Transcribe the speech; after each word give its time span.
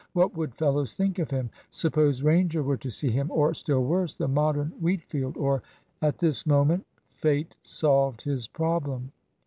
What 0.13 0.35
would 0.35 0.55
fellows 0.55 0.95
think 0.95 1.19
of 1.19 1.29
him! 1.29 1.51
Suppose 1.69 2.23
Ranger 2.23 2.63
were 2.63 2.75
to 2.75 2.89
see 2.89 3.11
him, 3.11 3.29
or, 3.29 3.53
still 3.53 3.83
worse, 3.83 4.15
the 4.15 4.27
Modern 4.27 4.69
Wheatfield, 4.81 5.37
or 5.37 5.61
At 6.01 6.17
this 6.17 6.43
moment 6.47 6.87
fate 7.13 7.55
solved 7.61 8.23
his 8.23 8.47
problem. 8.47 9.11